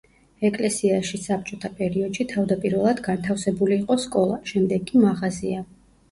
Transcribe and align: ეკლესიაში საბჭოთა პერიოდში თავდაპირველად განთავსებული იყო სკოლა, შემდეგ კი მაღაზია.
ეკლესიაში 0.47 1.17
საბჭოთა 1.25 1.69
პერიოდში 1.81 2.25
თავდაპირველად 2.31 3.01
განთავსებული 3.07 3.77
იყო 3.81 3.97
სკოლა, 4.05 4.39
შემდეგ 4.53 4.87
კი 4.89 5.03
მაღაზია. 5.05 5.61